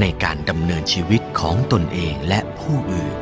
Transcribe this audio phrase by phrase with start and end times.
[0.00, 3.16] ในการดำเนินชีวิตของตนเองและผู้อื่น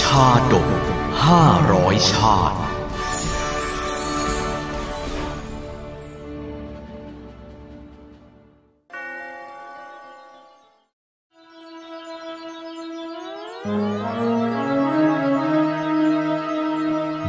[0.00, 0.68] ชาดก
[1.24, 2.58] ห้าร้อยชาติ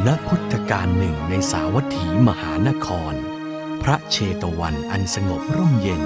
[0.05, 3.13] ณ พุทธกาลหนึ่งในสาวัตถีมหานคร
[3.83, 6.03] พระเชตวันอันสงบร่มเย็น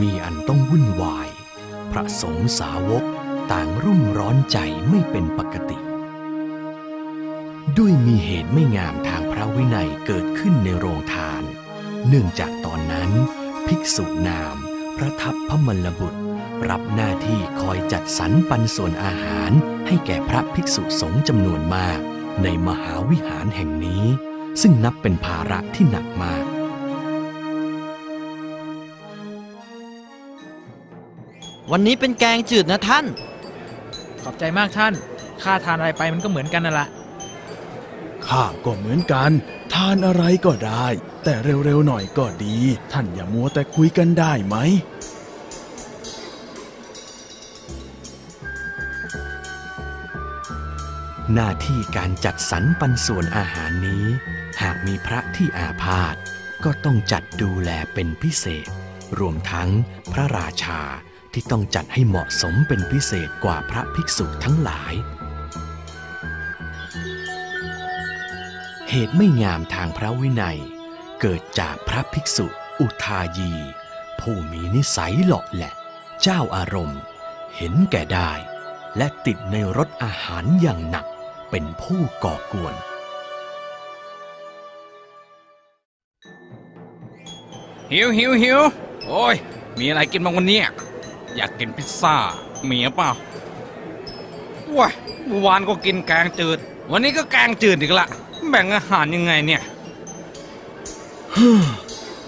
[0.00, 1.28] มีอันต้องวุ่นวาย
[1.92, 3.04] พระสงฆ์สาวก
[3.52, 5.78] ต่างรุ่มร้อนใจไม่เป็นปกติ
[7.78, 11.42] ด้วยมีเหตุไม่งามทางพระวินัยเกิดขึ้นในโรงทาน
[12.08, 13.10] เนื่องจากตอนนั้น
[13.66, 14.56] ภิกษุนาม
[14.96, 16.20] พระทัพพมลบุตร
[16.68, 19.50] รับหน้าที่คอยจัดสรรปันส่วนอาหาร
[19.86, 21.98] ให้แก่พระภิกษุสงฆ์จำนวนมาก
[22.42, 24.04] ในมหาวิหารแห่งนี้
[24.60, 26.44] ซึ่งนับเป็นภาระที่หนักมาก
[31.72, 33.04] วันนี้เป็นแกงจืดนะท่าน
[34.22, 34.92] ขอบใจมากท่าน
[35.42, 36.88] ข้าทานอะไรไปมันก็เหมือนกันนั่นแหละ
[38.28, 39.30] ข้าก็เหมือนกัน
[39.74, 40.86] ทานอะไรก็ได้
[41.24, 42.56] แต่เร็วๆหน่อยก็ดี
[42.92, 44.56] ท่านอย่ามัวแต่คุยกันได้ไหม
[51.34, 54.04] หน้าที่การจัดสรรปันส่วนอาหารนี้
[54.62, 56.14] หากมีพระที่อาพาธ
[56.64, 58.68] ก็ต้องจัดดูแลเป็นพิเศษ
[59.18, 59.68] รวมทั้ง
[60.12, 60.80] พระราชา
[61.32, 64.94] ที่ต้องจัดให้เหมาะสมเป็นพิเศษกว่าพระภิกษุทั้งหลาย
[68.90, 70.58] เหตุไม่งามทางพระวินัย
[71.20, 72.46] เกิดจากพระภิกษุ
[72.80, 73.52] อุทายี
[74.20, 75.72] ผู้มีนิสัยหลาะแหละ
[76.22, 77.00] เจ้าอารมณ์
[77.56, 78.30] เห็นแก่ได้
[78.96, 81.06] และติดในรสอาหารอย่างหนัก
[81.50, 82.74] เป็นผู้ก่อกวน
[87.92, 88.60] หิวหิวหิว
[89.06, 89.34] โอ้ย
[89.78, 90.60] มีอะไรกินบ้างวันนี้
[91.36, 92.16] อยากกินพิซซ่า
[92.68, 93.10] มีหรือเปล่า
[94.78, 94.94] ว้าย
[95.26, 96.58] เมื่อวานก็กินแกงจืด
[96.90, 98.06] วันนี้ก็แกงจืดอีกละ
[98.48, 99.62] แบ่งอาหารยังไงเนี่ย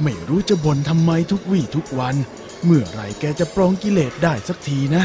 [0.02, 2.16] ไม่รู้จะบ่นทำไมทุกวี่ทุกวัน
[2.64, 5.04] เมื่อไหรแกจะปรองกิเลสได้สักทีนะ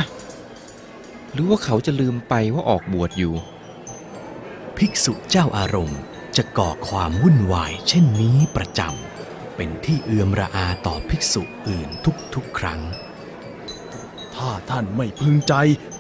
[1.34, 3.34] หรือว่าเขาจะลืมไปว่าออกบวชอยู่
[4.78, 6.00] ภิกษุเจ้าอารมณ์
[6.38, 11.90] จะก่อความวุ่นวายเช่นนี้ประจำเป็นที่เอือมระอาต่อภิกษุอื่น
[12.36, 12.81] ทุกๆครั้ง
[14.38, 15.53] ถ้าท่านไม่พึงใจ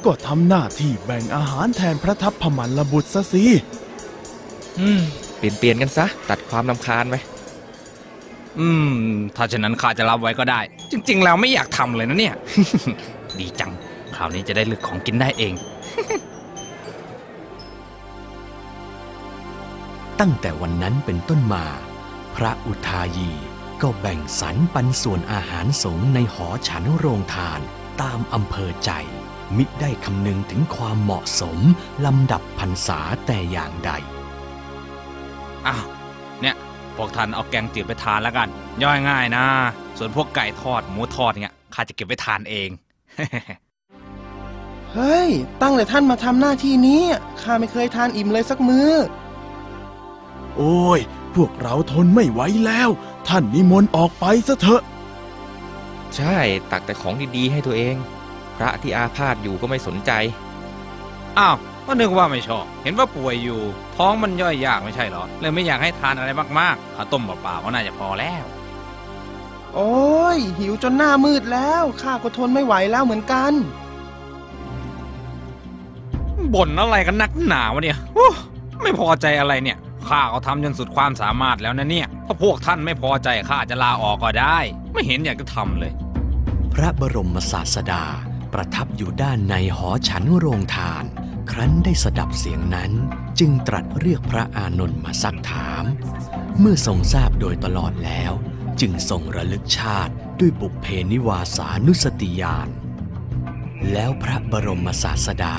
[0.05, 3.43] ก็ทำหน้าที่แบ่งอาหารแทนพระทัพพมันละบุตรซะสิ
[4.79, 5.01] อืม
[5.37, 7.15] เปลี่ยนเปลี่ยนกันซะ ตัดความลำคาญไป
[8.59, 8.93] อืม
[9.35, 10.59] ถ้าฉะนั้นข้าจะรับไว้ก็ได้
[10.91, 12.35] จริง ๆ แล้วไม่อยากทำเลยนะเนี่ย
[13.39, 13.71] ดีจัง
[14.15, 15.53] คราวนี้จะได้เลือกของกินได้เอง
[20.19, 21.65] ตั้งแต่วันนั้นเป็นต้นมา
[22.35, 23.31] พระอุทายี
[23.81, 27.61] ก็แบ่งสรรปันส่วนอาหารสงฆ์ในหอฉันโรงทาน
[28.01, 28.91] ตามอำเภอใจ
[29.57, 31.57] มิได้คำนึงถึงความเหมาะสม
[32.05, 33.91] ลำดับพรรษาแต่อย่างใด
[35.67, 35.85] อ้าว
[36.41, 36.55] เนี่ย
[36.97, 38.47] พวกท่านเอาแกงจืดไปทานแล้วกัน
[38.83, 39.45] ย่อยง่ายนะ
[39.97, 42.69] ส่วนพวกไก่ทอดหมูทอดเนี่ยข้าจะเก็บไปทานเอง
[44.93, 45.29] เฮ้ย
[45.61, 47.03] ตั้งแต่ท่านมาทำหน้าที่นี้
[47.41, 48.91] ข้าไม่เคยทานอิ่มเลยสักมือ้อ
[50.57, 50.99] โอ้ย
[51.35, 52.89] พวกเราทนไม่ไหวแล้ว
[53.27, 54.81] ท่านนิมนต์ออกไปซะเถอะ
[56.15, 56.37] ใช่
[56.71, 57.95] ตักแต่ของดีๆให้ตัวเอง
[58.57, 60.11] พระที่อาพาธอยู่ก็ไม่สนใจ
[61.39, 63.59] อ้าวก็นึกว่าไม่ชอบ เห็นว่าป่วยอยู่
[63.95, 66.29] ท้องมันย่อยยากไม่ใช่เหรอเลยไม่อยากให้ทานอะไร
[66.59, 68.43] มากๆข้าวต้มเปล่าๆก็น่าจะพอแล้ว
[69.75, 73.53] โอ้ยหิวจนหน้ามืดแล้วข้าก็ทนไม่ไหวแล้วเหมือนกัน
[76.55, 78.27] บ่นอะไรกันนักหนาวะเนี่ยโอ้
[78.81, 79.77] ไม่พอใจอะไรเนี่ย
[80.07, 84.57] ข้าก็ทำจนสุดความสามารถแล้วนะเนี่ยถ้าพวกท่านไม่พอใจข้าจะลาออกก็ได้
[84.97, 85.93] ไม่เห็นอยากจะทำเลย
[86.73, 88.03] พระบรมศาสดา
[88.53, 91.03] ประทับอยู่ด้านในหอฉันโรงทาน
[91.51, 92.91] ครั้นได้สดับเสียงนั้น
[93.39, 95.83] จึงตรัสเรียกพระอานนท์มาซักถาม
[96.59, 98.31] เมื่อทรงทราบโดยตลอดแล้ว
[98.81, 102.69] จึงทรงระลึกชาติด้วยบุพเพนิวาสานุสติญาณ
[103.91, 105.57] แล้วพระบรมศาสดา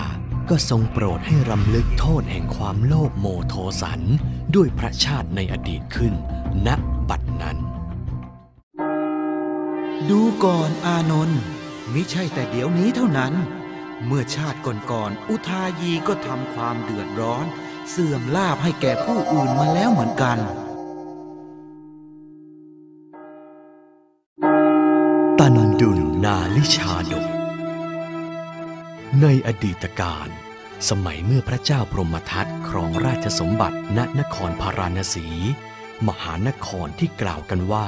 [0.51, 4.01] ก็ทรงโปรดให้รำลึกโทษแห่งความโลภโมโทสัน
[4.55, 6.13] ด้วยพระชาติในอดีตขึ้น
[6.67, 6.69] ณ
[7.09, 7.59] บัดนั้น
[10.11, 11.41] ดูก่อนอานนท์
[11.93, 13.35] มิใช่แต่เดี๋ยวนี้เท่านั้น
[14.07, 17.47] เมื่อชาติก่อนๆอุทายีก็ทำความเดือดร้อน
[17.91, 20.39] เสื่อมลาภให้แก่ผู้อื่นมาแล้วเหมือนกัน
[25.39, 27.27] ตันดุลนาลิชาดก
[29.21, 30.29] ในอดีตการ
[30.89, 35.27] สมัยเมื่อพระเจ้าพรหมทัตครองราชสมบัติณนครพาราณสี
[36.09, 37.87] มหานครที่กล่าวกันว่า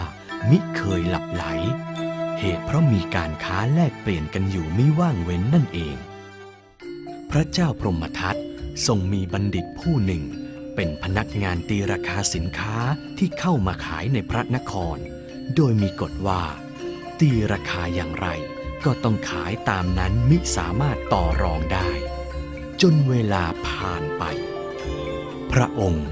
[0.50, 1.44] มิเคยหลับไหล
[2.40, 5.96] เหตุเพราะมีการค้าแลกเปลี่ยนกันอยู่ไม่ว่างเว้นนั่นเอง
[7.30, 8.36] พระเจ้าพรหมทัต
[8.86, 10.22] ทรงมีบัณฑิตผู้หนึ่ง
[10.74, 12.76] เป็นพนักงานตีราคาสินค้า
[13.18, 14.96] ที่เข้ามาขายในพระนคร
[15.54, 16.42] โดยมีกฎว่า
[17.20, 18.28] ตีราคาอย่างไร
[18.84, 21.88] ก็ต้องขายตามนั้นมิสามารถต่อรองได้
[22.82, 24.24] จนเวลาผ่านไป
[25.52, 26.06] พระองค์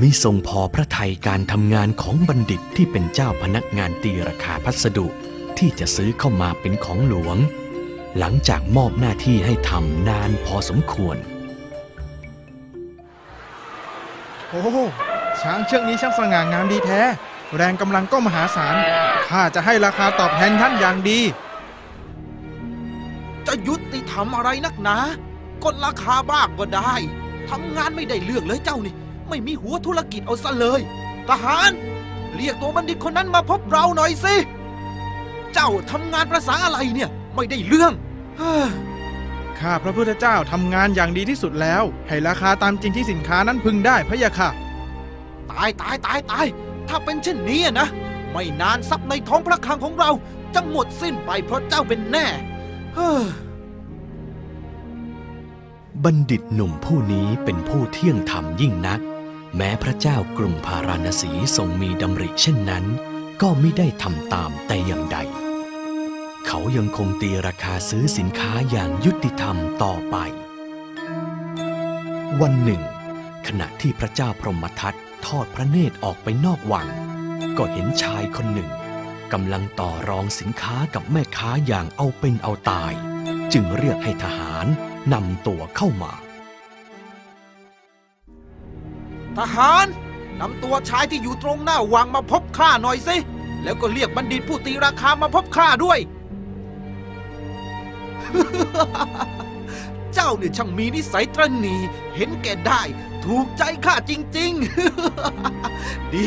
[0.00, 5.06] มิทรงพอพระทัยการทำงานของบัณฑิตที่เป็นเจ้าพนักงานตีราคาพัสดุ
[5.58, 7.36] ที่จะซื้อเข้ามาเป็นของหลวง
[8.18, 11.16] หลังจากมอบหน้าที่ให้ทำนานพอสมควร
[14.48, 14.78] โอ้โห
[15.42, 17.00] ช้างเชือกนี้ช่างสง่างามดีแท้
[17.56, 18.76] แรงกำลังก็มหาศาล
[19.28, 21.20] ข้าจะให้ราคาตอบแทนท่านอย่างดี
[23.46, 24.96] จะยุติธรรมอะไรนักหนา
[25.64, 26.94] กดราคาบ้างก็ได้
[27.50, 28.94] ทำงานไม่ได้เรื่องเลยเจ้านี่
[29.28, 30.80] ไม่มีหัวธุรกิจเอาซะเลย
[31.28, 31.70] ทหาร
[32.36, 34.34] เรียกตัวบัณฑิตคนนั้นมาพบเราหน่อยสิ
[35.54, 37.92] เจ้าทำงานประษาอะไรเนี่ย ไม่ได้เรื่อง
[38.38, 38.66] เฮ้อ
[39.60, 44.50] ข้าพระพุทธเจ้าทำงานอย่างดีที่สุดแล้ว ให้ราคาตามจริงที่สินค้านั้นพึงได้พะยะค่ะ
[45.50, 46.46] ตายตายตายตาย
[46.88, 47.88] ถ้าเป็นเช่นนี้นะ
[48.32, 50.10] ไม่นานทรัพย์ในท้องพระคลังของเรา
[50.54, 52.26] จะหมดสิ้นไปเพราะเจ้าเป็นแน่
[52.94, 53.22] เฮ้อ
[56.04, 59.00] บัณฑิตหนุ่มผู้นี้เป็นผู้เที่ยงธรรมยิ่งนัก
[59.56, 62.84] แม้พระเจ้ากรุงพาราณสีทรงมีดำริเช่นนั้น
[63.42, 65.18] ก็ไม่ได้ทำตามแต่อย่างใด
[66.46, 70.16] เขายังคงตีราคาซื้อสินค้าอย่างยุติธรรมต่อไป
[72.40, 72.82] วันหนึ่ง
[73.46, 74.94] ขณะที่พระเจ้าพรหมทัต
[75.26, 76.88] ทอดพระเนตรออกไปนอกวัง
[77.58, 78.70] ก็เห็นชายคนหนึ่ง
[79.32, 82.92] กำลังต่อรองสินค้ากับแม่ค้าอย่างเอาเป็นเอาตาย
[83.52, 84.66] จึงเรียกให้ทหาร
[85.12, 86.12] นำตัวเข้ามา
[89.38, 89.86] ทหาร
[90.44, 93.16] นำตัวชายที่อยู่ตรงหน้าวังมาพบข้าหน่อยสิ
[93.62, 95.98] แล้วก็เรียกบัณฑิตผู้ตีราคามาพบข้าด้วย
[100.14, 101.76] เจ้าเนี่ยช่างมีนิสัยตรนี
[102.14, 102.82] เห็นแก่ได้
[103.24, 104.52] ถูกใจข้าจริง
[105.32, 106.26] ๆ ดี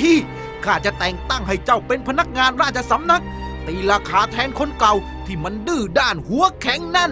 [0.66, 3.24] ข้าจะแต่งตั้งให้เจ้าเป็นพนักงานราชสำนัก
[3.68, 4.94] ตีราคาแทนคนเก่า
[5.26, 7.12] ที่มันดื้อด้านหัวแข็งนั่น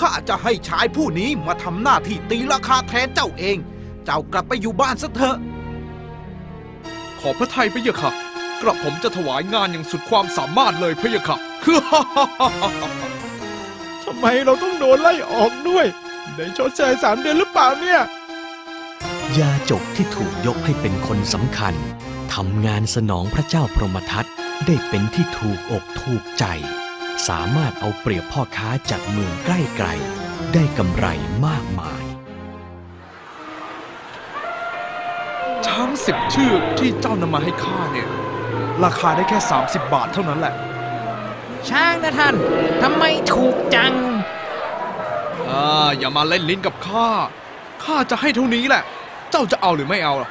[0.00, 3.58] ข้าจะให้ชายผู้นี้มาทำหน้าที่ตีราคาแทนเจ้าเอง
[4.04, 5.36] เจ้ากลับไปอยู่บ้านซะเถอะ
[7.20, 8.10] ขอพระไทยพระเยาค่ะ
[8.60, 11.36] กระผมจะถวายงานอย่างสุดความสามารถเลยพระเยาค่ะ
[14.04, 15.86] ทำไมเราต้องโดนไล่ออกด้วย
[16.36, 18.00] ได้ชดเชยสามเดือนหรือเปล่าเนี่ย
[19.38, 21.74] ยาจกที่ถูกยกให้เป็นคนสำคัญ
[22.34, 24.28] ทำงานสนองพระเจ้าพรหมทัต
[24.66, 26.44] ได้เป็นที่ถูกอกถูกใจ
[27.28, 31.06] สามารถเอาเปรียบพ่อค้าจากเมืองใกล้ๆได้กำไร
[31.46, 31.91] มากมาย
[35.92, 38.08] งสิบเชือกที่เจ้านำมาให้ข้าเนี่ย
[38.84, 40.54] ราคาได้แค่ 30 บาทเท่านั้นแหละ
[41.68, 42.34] ช้างนะท่าน
[42.82, 43.94] ทำไมถูกจัง
[45.48, 47.08] อ่าอย่ามาเล่นลิ้นกับข้า
[47.84, 48.82] ข้าจะให้เท่านี้แหละ
[49.30, 50.30] เจ้าจะเอาหรือไม่เอาล่ะ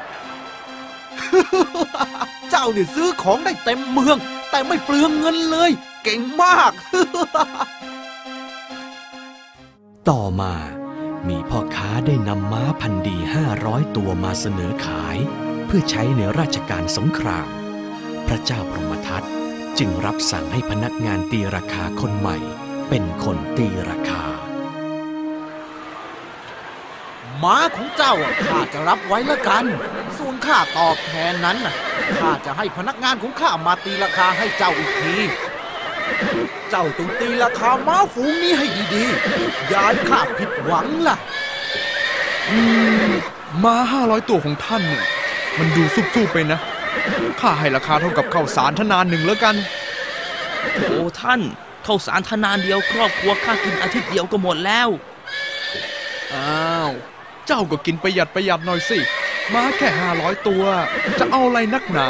[2.51, 4.17] เจ้าเนี่ยซื้อของได้เต็มเมือง
[4.51, 5.71] แต่ไม่เปลืองเงินเลย
[6.03, 6.71] เก่งมาก
[10.09, 10.53] ต่อมา
[11.27, 13.17] มีพ่อค้าได้นำม้าพันธุ์ดี
[13.55, 15.17] 500ตัวมาเสนอขาย
[15.49, 17.47] เพื่อใช้ในราชการสงคราม
[18.27, 19.23] พระเจ้าพรหมทัต
[19.79, 22.37] จึงรับสั่งให้พนักงานตีราคาคนใหม่
[22.89, 24.23] เป็นคนตีราคา
[27.43, 29.65] ม้าของเจ้าอะข้าจะรับไว้ละกัน
[30.17, 31.75] ส่วนค่าตอบแทนนั้นน่ะ
[32.19, 35.15] ข้าจะให้พนักงานของข้ามาตีราคาให้เจ้าอีกที
[36.69, 41.17] เจ้าต้องตีราคาม้าฝูงนี้ให้ดีๆ อย่าให้ข้าผิดหวังล่ะ
[43.63, 45.05] ม้าห้าร้อยตัวของท่านเนี่ย
[45.59, 46.59] มันดูซุบๆไปนะ
[47.39, 49.55] ข้าให้ราคาเท่ากับข้าวสารทนานหนึ่งแล้วกัน
[50.75, 51.41] โอ้ท่าน
[51.85, 54.89] ข้าวสารทนานเดียวครอบครัวข้ากินอาทิตย์เดียวก็หมดแล้ว
[56.35, 56.91] อ้าว
[57.47, 58.99] เจ้าก็กินประหยัดประหยัดหน่อยสิ
[59.53, 60.63] ม้าแค่ห้าร้อยตัว
[61.19, 62.07] จะเอาอะไรนักหนา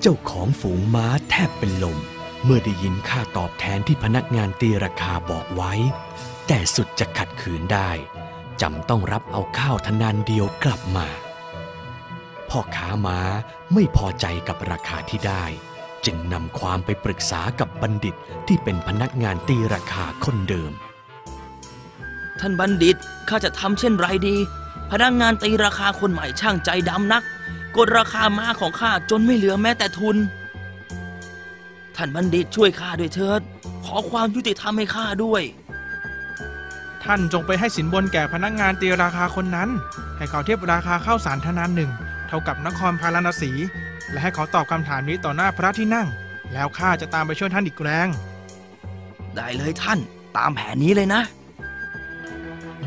[0.00, 1.98] เจ้าของฝูงม้าแทบเป็นลม
[2.44, 5.72] เมื่อได้ยินค่าตอบแทนที่พนักงานตีราคาบอกไว้
[6.46, 7.90] แต่สุดจะขัดขืนได้
[8.60, 11.06] จำต้องรับเอาข้าวทนานเดียวกลับมา
[12.50, 13.18] พ่อค้าม้า
[13.74, 15.44] ไม่พอใจกับราคาที่ได้
[16.06, 18.14] จจึงนำความไปปรึกษากับบัณฑิต
[18.46, 20.72] ที่เป็นพนักงานตีราคาคนเดิม
[22.40, 22.96] ท่านบัณฑิต
[23.28, 24.36] ข้าจะทำเช่นไรดี
[24.90, 27.22] พนักงานตีราคาคนใหม่ช่างใจดำนัก
[27.76, 30.16] กดราคาม้าของข้าจนไม่เหลือแม้แต่ทุน
[31.96, 33.40] ท่านบัณฑิตช่วยข้าด้วยเถิด
[33.84, 35.42] ขอความยุติธรรมให้ข้าด้วย
[37.04, 39.68] ท่านจงไปให้สินบนแก่พนักงานตีราคาคนนั้น
[40.16, 41.90] ให้เขาเทียบราคาข้าวสารทนานหนึ่ง
[42.28, 43.50] เท่ากับนครพาราณสี
[44.10, 46.08] และให้เขาตอบคำถามนี้ต่อหน้าพระที่นั่ง
[46.52, 48.08] แล้วข้าจะตามไปช่วยท่านอีกแรง
[49.36, 49.98] ได้เลยท่าน
[50.36, 51.22] ตามแผนนี้เลยนะ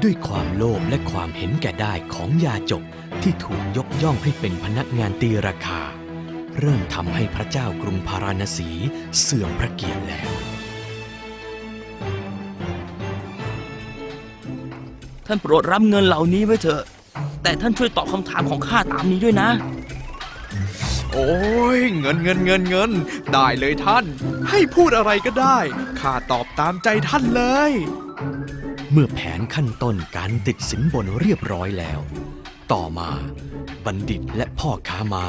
[0.04, 2.84] ด้วยความโลภและความเห็นแก่ได้ของยาจก
[3.24, 5.82] ที่ถูกยกย่องให้เป็นพนักงานตีราคา
[6.60, 8.70] เริ่มทำให้พระเจ้ากรุงพาราณสี
[9.22, 10.30] เสื่อมพระเกียรติแล้ว
[15.28, 16.84] ท่านโปรดรับเงินเหล่านี้ไว้เถอะ
[17.44, 19.50] แต่ท่านช่วยตอบคำถามของข้าตามนี้ด้วยนะ
[21.14, 21.34] โอ้
[21.78, 22.92] ยเงินเงินเงินเงิน
[23.34, 24.06] ได้เลยท่าน
[24.50, 25.60] ให้พูดอะไรก็ได้
[26.00, 27.72] ข้าตอบตามใจท่านเลย
[28.92, 32.00] เมื่อแผนขั้นต้นการติดสินบนเรียบร้อยแล้ว
[32.72, 33.10] ต่อมา
[33.86, 35.28] บัณฑิตและพ่อค้าม้า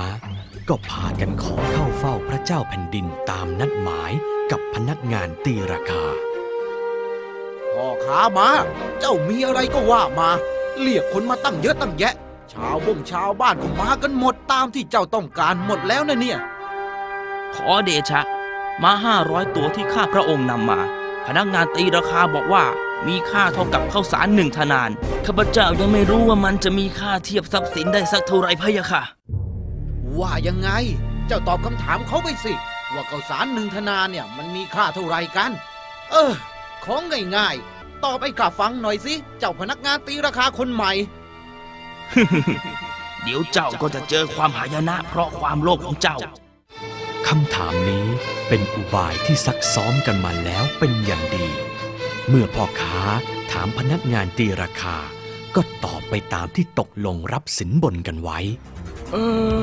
[0.68, 4.12] ก็พากันขอเข้าเฝ้าพระเจ้าแผ่นดินตามนัดหมาย
[4.50, 6.04] กับพนักงานตีราคา
[7.72, 8.50] พ่อค้ามา
[9.00, 10.30] เจ้ามีอะไรก็ว่ามา
[10.80, 12.14] เรียกคนมาตั้งเยอะตั้งแยะ
[12.52, 16.38] ชาวบงชาวบ้านก็มากันหมดตามที่เจ้าต้องการหมดแล้วนะเนี่ย
[17.54, 18.20] ขอเดชะ
[18.82, 20.80] มาห้าร้อยตัวที่ข้าพระองค์นำมา
[21.26, 22.64] พนักงานตีราคาบอกว่า
[23.06, 24.90] มีค่าเท่ากับข้าวสารหนึ่งธนาน
[25.26, 29.02] ข้าพเจ้ายังไม่รู้ว่ามันจะมีค่าเทียบทรัพย์สินได้สักเท่าไหรพะยะค่ะ
[30.18, 30.70] ว่ายังไง
[31.26, 32.52] เจ้าตอบคำถามเขาไปสิ
[32.94, 35.50] ว่าข้าวสารหนึ่งธนาเนี่ยมันมีค่าเท่าไหรกัน
[36.10, 36.32] เออ
[36.84, 37.02] ของ
[37.36, 40.92] ง่ายๆ ตอบให้ข้าฟังหน่อยสิ เจ้าพนักงานตีราคาคนใหม่
[43.22, 46.16] เดี๋ยวเจ้าก็จะเจอความหายนะ เพราะความโลภของเจ้า
[47.28, 48.06] คำถามนี้
[48.48, 51.46] เป็นอุบายที่ซักซ้อมกันมาแล้วเป็นอย่างดี
[52.28, 52.98] เมื่อพ่อค้า
[53.52, 54.96] ถามพนักงานตีราคา
[55.54, 58.38] ก็ตอบไปตามที่ตกลงรับสินบนกันไว้
[59.12, 59.16] เอ
[59.54, 59.56] อ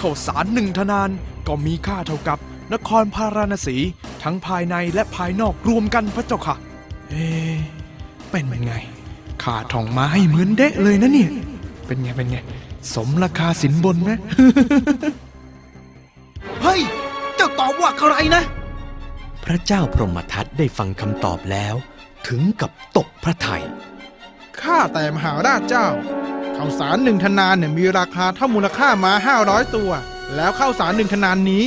[0.00, 1.10] ข้าวสารหนึ่งธนาน
[1.46, 2.38] ก็มีค่าเท่ากับ
[2.72, 3.76] นครพาราณสี
[4.22, 6.56] ทั้งภายในและภายนอกรวมกันพระเจ้าค่ะ
[7.10, 7.56] เอ๊ะ
[8.30, 8.74] เป็นไง
[9.42, 11.30] ค่าทองมาให้เหมือนเดะเลยนะเนี่ย
[11.86, 12.38] เป็นไงเป็นไง
[12.94, 14.10] สมราคาสินบนไหม
[16.62, 16.80] เฮ้ย
[17.36, 18.42] เจ้าตอบว่าอะไรนะ
[19.44, 21.74] พระเจ้าพรหมทัตได้ฟังคำตอบแล้ว
[22.28, 23.64] ถึงกับตกพระทัย
[24.60, 25.86] ข้าแต่มหาราชเจ้า
[26.56, 29.12] ข้าวสารหนึ่งธนานเนี่ยมีราคาเท่ามูลค่ามา
[29.44, 29.90] 500ตัว
[30.36, 31.64] แล้วข้าวสารหนึ่งธนานนี้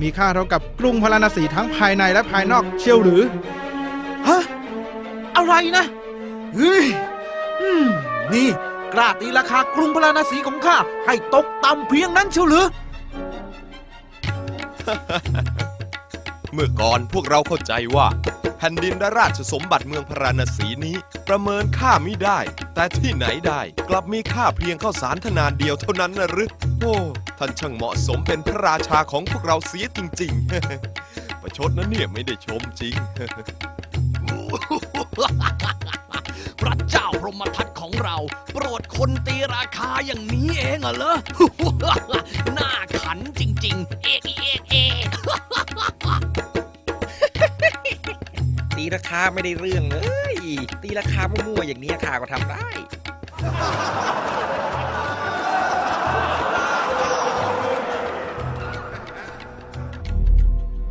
[0.00, 3.22] มีค่าเท่ากับกรุงพาราณสีทั้งภายในและภายนอกเชียวหรือ
[4.28, 4.42] ฮะ
[5.42, 5.84] อะไรนะ
[6.56, 6.86] เฮ้ย
[7.60, 7.86] อืม
[8.32, 8.48] นี่
[8.94, 12.66] กล้าตีราคากรุงพราณสีของข้าให้ตกต่ำเพียงนั้นเชียวหรือ
[16.52, 18.06] เมื่อก่อนพวกเราเข้าใจว่า
[18.58, 20.96] แผ่นดินและราชสมบัติเมืองพราณสีนี้
[21.28, 22.38] ประเมินค่าไม่ได้
[22.74, 26.48] แต่ที่ไหนได้กลับมีค่าเพียงข้าวสารธนานเดียวเท่านั้นนะหรือ
[26.80, 26.96] โอ้
[27.38, 30.32] ท่านช่างเหมาะสมเป็นพระราชาของพวกเราเสียจริง
[30.86, 32.94] ๆ ประชดนะเนี่ยไม่ได้ชมจริง
[36.60, 38.16] พระเจ้าพรหมทัตของเรา
[38.52, 41.14] โปรดคนตีราคาอย่างนี้เองเหรอ
[42.58, 45.06] น่าขันจริง ๆ เอกเอกเอก
[48.76, 49.96] ตีราคาไม่ได้เรื่องเล
[50.34, 50.36] ย
[50.82, 52.68] ตีราคามั่วๆอย่างนี้ข้าก็ทำได้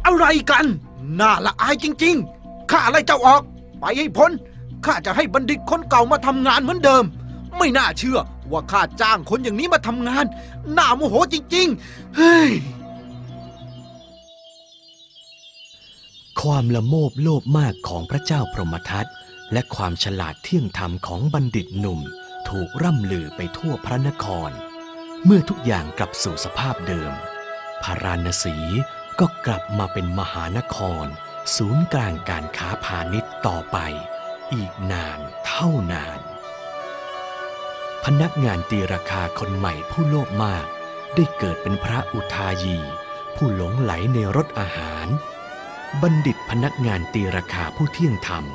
[0.06, 0.66] อะไรกัน
[1.20, 2.41] น่าละอายจริง ๆ
[2.72, 3.42] ข้าไล่เจ้าออก
[3.80, 4.32] ไปให้พ้น
[4.86, 7.04] ข้าจะให้บัณฑิตคนเก่ามาทำงานเหมือนเดิม
[7.58, 8.20] ไม่น่าเชื่อ
[8.52, 10.26] ว่าข้าจ้างคนอย่างนี้มาทำงาน
[10.78, 12.52] น่าโมโหจริง ๆ เฮ้ย
[16.42, 19.06] ความละโมบโลภมากของพระเจ้าพรหมทัต
[19.54, 22.00] และความฉลาดเที่ยงธรรมของบัณฑิตหนุ่ม
[22.50, 24.52] ถูกร่ำลือไปทั่วพระนคร
[25.26, 27.12] เมื่อทุกอย่างกลับสู่สภาพเดิม
[27.84, 28.56] พาราณสี
[29.20, 31.06] ก็กลับมาเป็นมหานคร
[31.56, 33.78] ศูนย์กลางการค้าพาณิชย์ต่อไป
[34.54, 36.20] อีกนานเท่านาน
[38.04, 40.66] พนักงานตีราคาคนใหม่ผู้โลภมาก
[41.16, 42.78] ได้เกิดเป็นพระอุทายี
[43.36, 45.08] ผู้หลงไหลในรสอาหาร
[46.02, 48.46] บัณฑิตพนักงานตีราคาผู้เที่ยงธรรม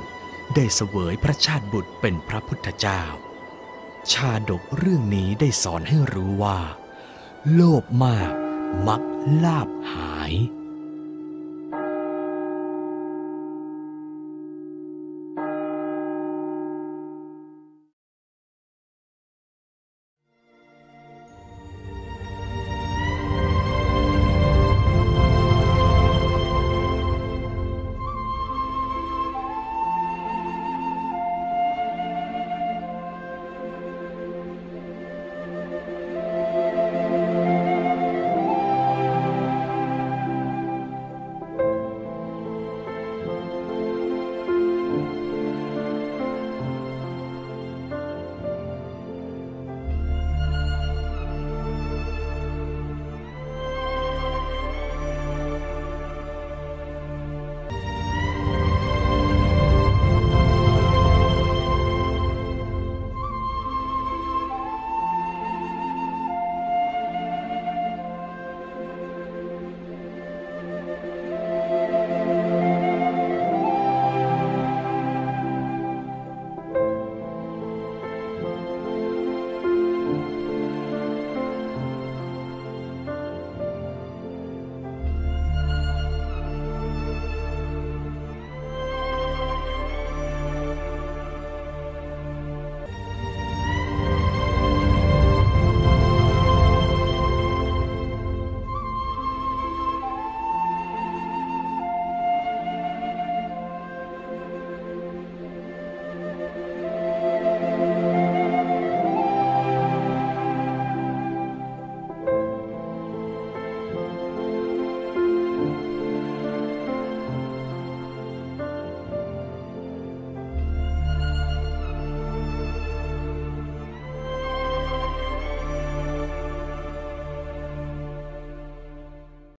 [0.54, 3.02] ได้เสวยพระชาติบุตรเป็นพระพุทธเจ้า
[4.12, 6.58] ชาดกเรื่องนี้ได้สอนให้รู้ว่า
[7.52, 8.32] โลภมาก
[8.86, 9.02] มัก
[9.44, 10.32] ลาบหาย